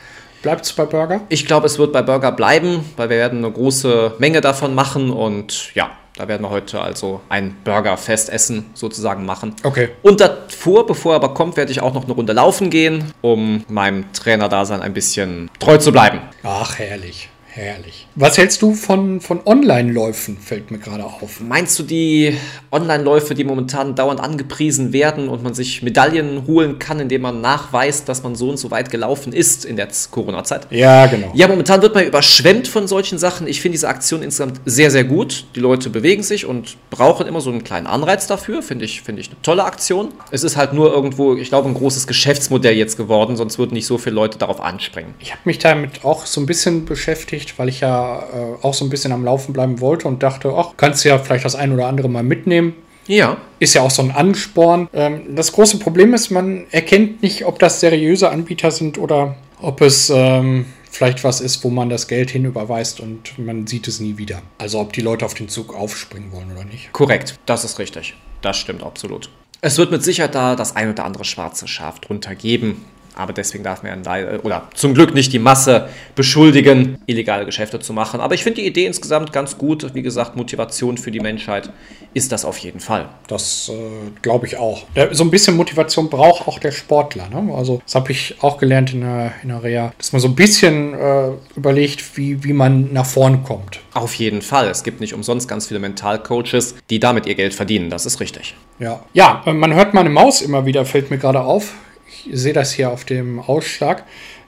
[0.42, 1.22] bleibt es bei Burger?
[1.28, 5.10] Ich glaube, es wird bei Burger bleiben, weil wir werden eine große Menge davon machen
[5.10, 9.54] und ja, da werden wir heute also ein Burger-Festessen sozusagen machen.
[9.62, 9.90] Okay.
[10.02, 13.64] Und davor, bevor er aber kommt, werde ich auch noch eine Runde laufen gehen, um
[13.68, 16.20] meinem Trainer-Dasein ein bisschen treu zu bleiben.
[16.42, 18.06] Ach, herrlich Herrlich.
[18.16, 21.40] Was hältst du von, von Online-Läufen, fällt mir gerade auf.
[21.40, 22.36] Meinst du die
[22.70, 28.10] Online-Läufe, die momentan dauernd angepriesen werden und man sich Medaillen holen kann, indem man nachweist,
[28.10, 30.66] dass man so und so weit gelaufen ist in der Corona-Zeit?
[30.68, 31.30] Ja, genau.
[31.32, 33.46] Ja, momentan wird man überschwemmt von solchen Sachen.
[33.46, 35.46] Ich finde diese Aktion insgesamt sehr, sehr gut.
[35.54, 38.60] Die Leute bewegen sich und brauchen immer so einen kleinen Anreiz dafür.
[38.60, 40.08] Finde ich, finde ich eine tolle Aktion.
[40.30, 43.86] Es ist halt nur irgendwo, ich glaube, ein großes Geschäftsmodell jetzt geworden, sonst würden nicht
[43.86, 45.14] so viele Leute darauf anspringen.
[45.20, 48.84] Ich habe mich damit auch so ein bisschen beschäftigt, weil ich ja äh, auch so
[48.84, 51.72] ein bisschen am Laufen bleiben wollte und dachte, ach, kannst du ja vielleicht das ein
[51.72, 52.74] oder andere mal mitnehmen.
[53.06, 53.36] Ja.
[53.58, 54.88] Ist ja auch so ein Ansporn.
[54.92, 59.80] Ähm, das große Problem ist, man erkennt nicht, ob das seriöse Anbieter sind oder ob
[59.80, 64.18] es ähm, vielleicht was ist, wo man das Geld hinüberweist und man sieht es nie
[64.18, 64.42] wieder.
[64.58, 66.92] Also ob die Leute auf den Zug aufspringen wollen oder nicht.
[66.92, 68.14] Korrekt, das ist richtig.
[68.42, 69.30] Das stimmt absolut.
[69.60, 72.84] Es wird mit Sicherheit da das ein oder andere schwarze Schaf drunter geben.
[73.16, 77.94] Aber deswegen darf man ja oder zum Glück nicht die Masse beschuldigen, illegale Geschäfte zu
[77.94, 78.20] machen.
[78.20, 79.94] Aber ich finde die Idee insgesamt ganz gut.
[79.94, 81.70] Wie gesagt, Motivation für die Menschheit
[82.12, 83.08] ist das auf jeden Fall.
[83.26, 83.72] Das äh,
[84.20, 84.84] glaube ich auch.
[85.12, 87.28] So ein bisschen Motivation braucht auch der Sportler.
[87.28, 87.54] Ne?
[87.54, 90.34] Also das habe ich auch gelernt in der, in der Reha, dass man so ein
[90.36, 93.80] bisschen äh, überlegt, wie, wie man nach vorn kommt.
[93.94, 94.68] Auf jeden Fall.
[94.68, 97.88] Es gibt nicht umsonst ganz viele Mentalcoaches, die damit ihr Geld verdienen.
[97.88, 98.54] Das ist richtig.
[98.78, 101.72] Ja, ja man hört meine Maus immer wieder, fällt mir gerade auf
[102.08, 104.04] ich sehe das hier auf dem Ausschlag.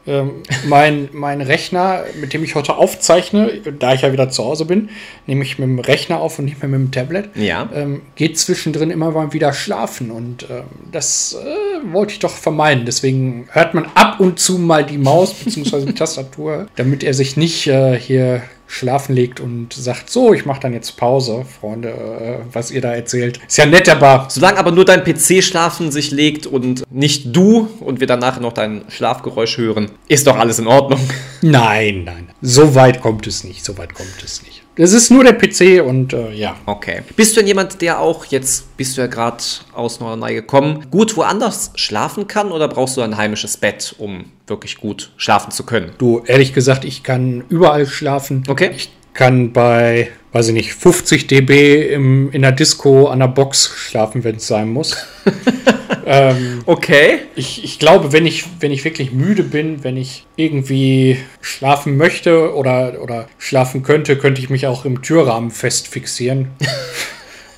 [0.09, 4.65] Ähm, mein, mein Rechner, mit dem ich heute aufzeichne, da ich ja wieder zu Hause
[4.65, 4.89] bin,
[5.27, 7.69] nehme ich mit dem Rechner auf und nicht mehr mit dem Tablet, ja.
[7.75, 10.11] ähm, geht zwischendrin immer mal wieder schlafen.
[10.11, 12.87] Und ähm, das äh, wollte ich doch vermeiden.
[12.87, 15.85] Deswegen hört man ab und zu mal die Maus bzw.
[15.85, 20.61] die Tastatur, damit er sich nicht äh, hier schlafen legt und sagt, so, ich mache
[20.61, 23.41] dann jetzt Pause, Freunde, äh, was ihr da erzählt.
[23.49, 24.29] Ist ja nett, aber...
[24.31, 28.41] Solange aber nur dein PC schlafen sich legt und nicht du und wir dann nachher
[28.41, 31.01] noch dein Schlafgeräusch hören, ist doch alles in Ordnung.
[31.41, 34.63] Nein, nein, so weit kommt es nicht, so weit kommt es nicht.
[34.79, 36.57] Das ist nur der PC und äh, ja.
[36.65, 37.03] Okay.
[37.17, 41.17] Bist du denn jemand, der auch, jetzt bist du ja gerade aus Norderney gekommen, gut
[41.17, 45.93] woanders schlafen kann oder brauchst du ein heimisches Bett, um wirklich gut schlafen zu können?
[45.99, 48.45] Du, ehrlich gesagt, ich kann überall schlafen.
[48.47, 48.71] Okay.
[48.75, 53.73] Ich kann bei, weiß ich nicht, 50 dB im, in der Disco an der Box
[53.77, 54.97] schlafen, wenn es sein muss.
[56.07, 57.21] ähm, okay.
[57.35, 62.55] Ich, ich glaube, wenn ich, wenn ich wirklich müde bin, wenn ich irgendwie schlafen möchte
[62.55, 66.49] oder, oder schlafen könnte, könnte ich mich auch im Türrahmen fest fixieren.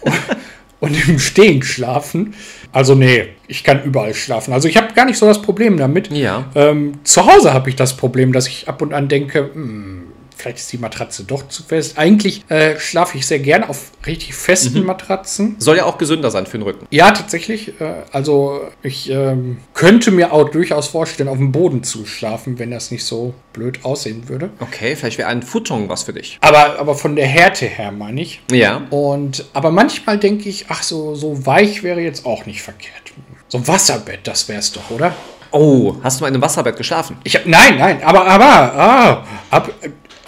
[0.81, 2.35] und im Stehen schlafen.
[2.73, 4.53] Also nee, ich kann überall schlafen.
[4.53, 6.11] Also ich habe gar nicht so das Problem damit.
[6.11, 6.51] Ja.
[6.55, 10.10] Ähm, zu Hause habe ich das Problem, dass ich ab und an denke, hm,
[10.41, 11.99] vielleicht ist die Matratze doch zu fest.
[11.99, 14.87] Eigentlich äh, schlafe ich sehr gern auf richtig festen mhm.
[14.87, 15.57] Matratzen.
[15.59, 16.87] Soll ja auch gesünder sein für den Rücken.
[16.91, 17.81] Ja, tatsächlich.
[17.81, 22.71] Äh, also ich ähm, könnte mir auch durchaus vorstellen, auf dem Boden zu schlafen, wenn
[22.71, 24.51] das nicht so blöd aussehen würde.
[24.61, 26.39] Okay, vielleicht wäre ein Futon was für dich.
[26.41, 28.41] Aber, aber von der Härte her meine ich.
[28.51, 28.87] Ja.
[28.91, 33.13] Und aber manchmal denke ich, ach so, so weich wäre jetzt auch nicht verkehrt.
[33.49, 35.15] So ein Wasserbett, das wäre es doch, oder?
[35.53, 37.17] Oh, hast du mal in einem Wasserbett geschlafen?
[37.25, 39.73] Ich hab, nein, nein, aber, aber, ah, hab,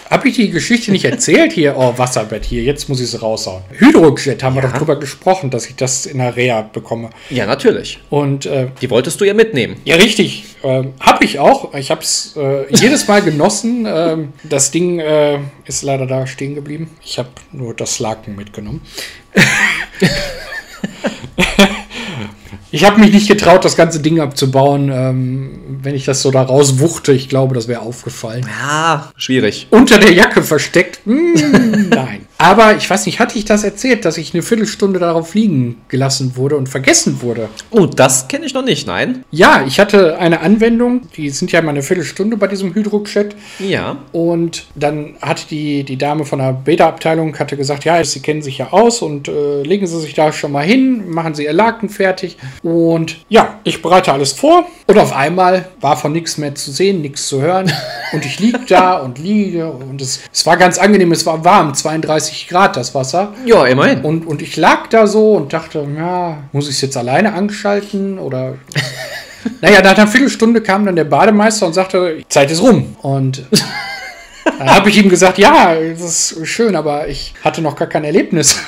[0.09, 1.75] habe ich die Geschichte nicht erzählt hier?
[1.77, 3.63] Oh, Wasserbett hier, jetzt muss ich es raushauen.
[3.71, 4.63] Hydrojet haben ja.
[4.63, 7.09] wir doch drüber gesprochen, dass ich das in der Reha bekomme.
[7.29, 7.99] Ja, natürlich.
[8.09, 9.77] Und äh, die wolltest du ja mitnehmen.
[9.85, 10.45] Ja, richtig.
[10.63, 11.73] Ähm, habe ich auch.
[11.73, 13.85] Ich habe es äh, jedes Mal genossen.
[13.87, 16.89] Ähm, das Ding äh, ist leider da stehen geblieben.
[17.03, 18.81] Ich habe nur das Laken mitgenommen.
[22.73, 24.89] Ich habe mich nicht getraut, das ganze Ding abzubauen.
[24.91, 25.51] Ähm,
[25.83, 28.47] wenn ich das so da rauswuchte, ich glaube, das wäre aufgefallen.
[28.47, 29.67] Ja, schwierig.
[29.69, 31.01] Unter der Jacke versteckt?
[31.05, 32.12] Hm, nein.
[32.43, 36.35] Aber ich weiß nicht, hatte ich das erzählt, dass ich eine Viertelstunde darauf liegen gelassen
[36.35, 37.47] wurde und vergessen wurde?
[37.69, 39.23] Oh, das kenne ich noch nicht, nein.
[39.31, 43.37] Ja, ich hatte eine Anwendung, die sind ja mal eine Viertelstunde bei diesem Hydro-Chat.
[43.59, 43.95] Ja.
[44.11, 48.57] Und dann hat die, die Dame von der Beta-Abteilung hatte gesagt, ja, Sie kennen sich
[48.57, 51.87] ja aus und äh, legen Sie sich da schon mal hin, machen Sie Ihr Laken
[51.87, 52.35] fertig.
[52.61, 56.99] Und ja, ich bereite alles vor und auf einmal war von nichts mehr zu sehen,
[56.99, 57.71] nichts zu hören.
[58.11, 61.73] Und ich liege da und liege und es, es war ganz angenehm, es war warm,
[61.73, 63.33] 32 Grad das Wasser.
[63.45, 64.01] Ja, immerhin.
[64.01, 68.19] Und, und ich lag da so und dachte, ja, muss ich es jetzt alleine anschalten
[68.19, 68.55] oder.
[69.61, 72.95] naja, nach einer Viertelstunde kam dann der Bademeister und sagte, Zeit ist rum.
[73.01, 73.45] Und
[74.57, 78.03] dann habe ich ihm gesagt, ja, das ist schön, aber ich hatte noch gar kein
[78.03, 78.59] Erlebnis.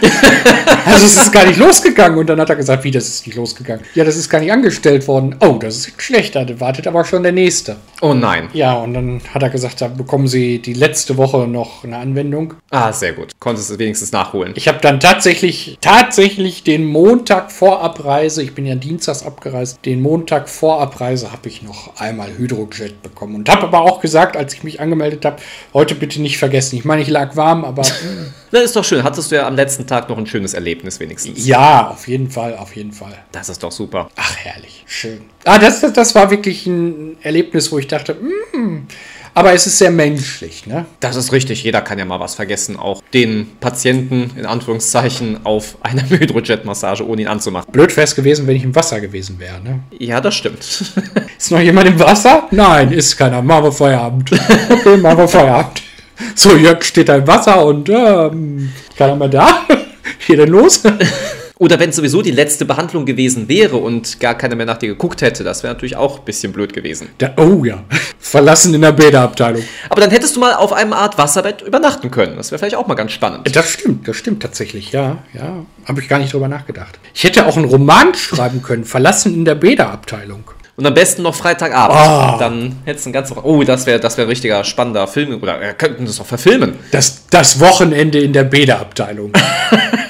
[0.86, 2.18] also es ist gar nicht losgegangen.
[2.18, 3.84] Und dann hat er gesagt, wie, das ist nicht losgegangen?
[3.94, 5.36] Ja, das ist gar nicht angestellt worden.
[5.40, 6.34] Oh, das ist schlecht.
[6.36, 7.76] Da wartet aber schon der Nächste.
[8.00, 8.48] Oh nein.
[8.52, 12.54] Ja, und dann hat er gesagt, da bekommen Sie die letzte Woche noch eine Anwendung.
[12.70, 13.32] Ah, sehr gut.
[13.38, 14.52] Konntest du wenigstens nachholen.
[14.56, 20.02] Ich habe dann tatsächlich, tatsächlich den Montag vor Abreise, ich bin ja dienstags abgereist, den
[20.02, 23.36] Montag vor Abreise habe ich noch einmal Hydrojet bekommen.
[23.36, 25.36] Und habe aber auch gesagt, als ich mich angemeldet habe,
[25.72, 26.76] heute bitte nicht vergessen.
[26.76, 27.82] Ich meine, ich lag warm, aber...
[28.54, 29.02] Das ist doch schön.
[29.02, 31.46] Hattest du ja am letzten Tag noch ein schönes Erlebnis wenigstens.
[31.46, 33.18] Ja, auf jeden Fall, auf jeden Fall.
[33.32, 34.10] Das ist doch super.
[34.16, 34.84] Ach, herrlich.
[34.86, 35.22] Schön.
[35.44, 38.86] Ah, das, das, das war wirklich ein Erlebnis, wo ich dachte, mm,
[39.36, 40.86] aber es ist sehr menschlich, ne?
[41.00, 41.64] Das ist richtig.
[41.64, 42.76] Jeder kann ja mal was vergessen.
[42.76, 47.70] Auch den Patienten, in Anführungszeichen, auf einer Hydrojet-Massage, ohne ihn anzumachen.
[47.72, 49.80] Blöd wäre es gewesen, wenn ich im Wasser gewesen wäre, ne?
[49.98, 50.60] Ja, das stimmt.
[51.38, 52.46] Ist noch jemand im Wasser?
[52.52, 53.42] Nein, ist keiner.
[53.42, 54.30] Machen wir Feierabend.
[54.70, 55.82] Okay, machen wir Feierabend.
[56.34, 59.66] So, Jörg steht da im Wasser und ähm, keiner mehr da.
[60.26, 60.82] Hier denn los?
[61.58, 64.88] Oder wenn es sowieso die letzte Behandlung gewesen wäre und gar keiner mehr nach dir
[64.88, 67.08] geguckt hätte, das wäre natürlich auch ein bisschen blöd gewesen.
[67.18, 67.84] Da, oh ja,
[68.18, 69.62] verlassen in der Bäderabteilung.
[69.88, 72.36] Aber dann hättest du mal auf einem Art Wasserbett übernachten können.
[72.36, 73.54] Das wäre vielleicht auch mal ganz spannend.
[73.54, 75.18] Das stimmt, das stimmt tatsächlich, ja.
[75.32, 75.64] ja.
[75.86, 76.98] Habe ich gar nicht drüber nachgedacht.
[77.14, 80.50] Ich hätte auch einen Roman schreiben können, verlassen in der Bäderabteilung.
[80.76, 81.96] Und am besten noch Freitagabend.
[81.96, 82.38] Oh.
[82.38, 83.38] Dann hättest du einen ganzen.
[83.38, 85.40] Oh, das wäre das wär ein richtiger spannender Film.
[85.40, 86.74] Oder wir könnten das doch verfilmen.
[86.90, 89.30] Das, das Wochenende in der Bäderabteilung.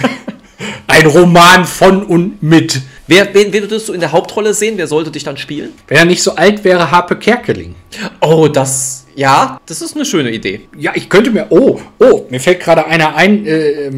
[0.95, 2.81] Ein Roman von und mit.
[3.09, 4.75] Wer, wen, wen würdest du in der Hauptrolle sehen?
[4.77, 5.73] Wer sollte dich dann spielen?
[5.89, 7.75] Wenn er nicht so alt wäre, Harpe Kerkeling.
[8.21, 9.05] Oh, das.
[9.17, 10.69] Ja, das ist eine schöne Idee.
[10.79, 11.47] Ja, ich könnte mir.
[11.51, 13.91] Oh, oh, mir fällt gerade einer ein, äh,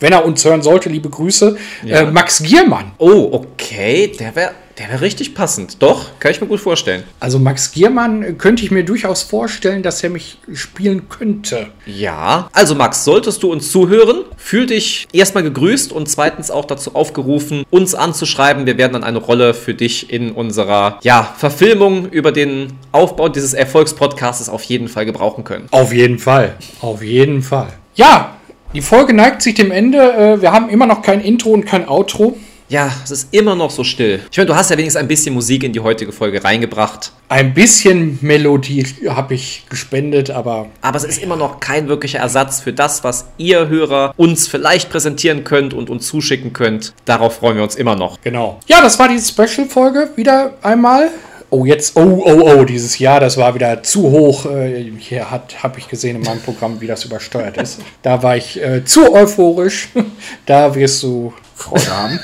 [0.00, 1.58] wenn er uns hören sollte, liebe Grüße.
[1.84, 1.96] Ja.
[2.00, 2.92] Äh, Max Giermann.
[2.96, 4.12] Oh, okay.
[4.18, 5.82] Der wäre der wäre richtig passend.
[5.82, 7.02] Doch, kann ich mir gut vorstellen.
[7.18, 11.66] Also Max Giermann könnte ich mir durchaus vorstellen, dass er mich spielen könnte.
[11.86, 16.94] Ja, also Max, solltest du uns zuhören, fühl dich erstmal gegrüßt und zweitens auch dazu
[16.94, 18.66] aufgerufen, uns anzuschreiben.
[18.66, 23.54] Wir werden dann eine Rolle für dich in unserer ja, Verfilmung über den Aufbau dieses
[23.54, 25.66] Erfolgspodcasts auf jeden Fall gebrauchen können.
[25.72, 27.68] Auf jeden Fall, auf jeden Fall.
[27.94, 28.36] Ja,
[28.74, 29.98] die Folge neigt sich dem Ende.
[29.98, 32.36] Äh, wir haben immer noch kein Intro und kein Outro.
[32.68, 34.20] Ja, es ist immer noch so still.
[34.30, 37.12] Ich meine, du hast ja wenigstens ein bisschen Musik in die heutige Folge reingebracht.
[37.30, 40.66] Ein bisschen Melodie habe ich gespendet, aber.
[40.82, 44.90] Aber es ist immer noch kein wirklicher Ersatz für das, was ihr Hörer uns vielleicht
[44.90, 46.92] präsentieren könnt und uns zuschicken könnt.
[47.06, 48.20] Darauf freuen wir uns immer noch.
[48.22, 48.60] Genau.
[48.66, 51.10] Ja, das war die Special-Folge wieder einmal.
[51.50, 54.44] Oh, jetzt, oh, oh, oh, dieses Jahr, das war wieder zu hoch.
[54.46, 57.80] Äh, hier habe ich gesehen in meinem Programm, wie das übersteuert ist.
[58.02, 59.88] Da war ich äh, zu euphorisch.
[60.44, 62.20] Da wirst du Freude haben.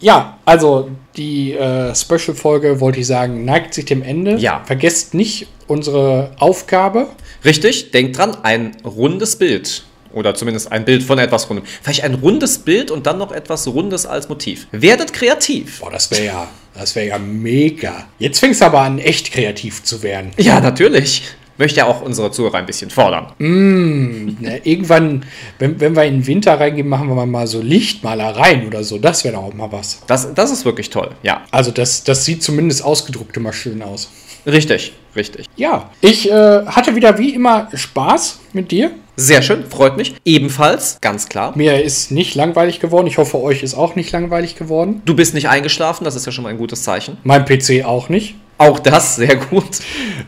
[0.00, 4.36] Ja, also die äh, Special-Folge, wollte ich sagen, neigt sich dem Ende.
[4.36, 4.62] Ja.
[4.64, 7.08] Vergesst nicht unsere Aufgabe.
[7.44, 9.84] Richtig, denkt dran, ein rundes Bild.
[10.12, 11.64] Oder zumindest ein Bild von etwas Rundem.
[11.82, 14.66] Vielleicht ein rundes Bild und dann noch etwas Rundes als Motiv.
[14.72, 15.80] Werdet kreativ.
[15.80, 18.06] Boah, das wäre ja, das wäre ja mega.
[18.18, 20.30] Jetzt fängst du aber an, echt kreativ zu werden.
[20.38, 21.22] Ja, natürlich
[21.60, 23.26] möchte ja auch unsere Zuhörer ein bisschen fordern.
[23.38, 25.26] Mm, na, irgendwann,
[25.58, 28.98] wenn, wenn wir in den Winter reingehen, machen wir mal so Lichtmalereien oder so.
[28.98, 30.00] Das wäre doch auch mal was.
[30.06, 31.42] Das, das ist wirklich toll, ja.
[31.50, 34.10] Also das, das sieht zumindest ausgedruckt immer schön aus.
[34.46, 35.46] Richtig, richtig.
[35.56, 38.92] Ja, ich äh, hatte wieder wie immer Spaß mit dir.
[39.20, 40.14] Sehr schön, freut mich.
[40.24, 41.52] Ebenfalls, ganz klar.
[41.54, 43.06] Mir ist nicht langweilig geworden.
[43.06, 45.02] Ich hoffe, euch ist auch nicht langweilig geworden.
[45.04, 47.18] Du bist nicht eingeschlafen, das ist ja schon mal ein gutes Zeichen.
[47.22, 48.36] Mein PC auch nicht.
[48.56, 49.80] Auch das, sehr gut.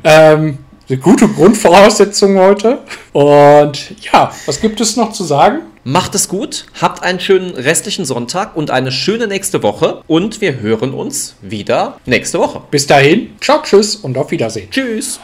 [0.04, 0.58] Ähm,
[0.90, 2.80] eine gute Grundvoraussetzung heute.
[3.14, 5.60] Und ja, was gibt es noch zu sagen?
[5.84, 10.02] Macht es gut, habt einen schönen restlichen Sonntag und eine schöne nächste Woche.
[10.06, 12.60] Und wir hören uns wieder nächste Woche.
[12.70, 14.68] Bis dahin, ciao, tschüss und auf Wiedersehen.
[14.70, 15.18] Tschüss.